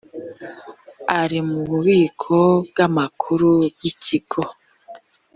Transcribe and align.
ari 1.19 1.39
mu 1.49 1.59
bubiko 1.69 2.37
bw 2.69 2.77
amakuru 2.87 3.49
bw 3.73 3.81
ikigo 3.91 4.41